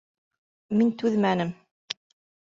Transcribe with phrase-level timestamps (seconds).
[0.79, 1.51] Мин түҙмәнем: